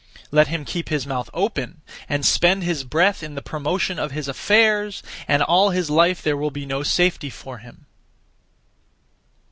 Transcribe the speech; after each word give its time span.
Let 0.31 0.47
him 0.47 0.65
keep 0.65 0.89
his 0.89 1.05
mouth 1.05 1.29
open, 1.31 1.81
and 2.09 2.25
(spend 2.25 2.63
his 2.63 2.83
breath) 2.83 3.21
in 3.21 3.35
the 3.35 3.41
promotion 3.43 3.99
of 3.99 4.11
his 4.13 4.27
affairs, 4.27 5.03
and 5.27 5.43
all 5.43 5.69
his 5.69 5.91
life 5.91 6.23
there 6.23 6.35
will 6.37 6.49
be 6.49 6.65
no 6.65 6.81
safety 6.81 7.29
for 7.29 7.59
him. 7.59 7.85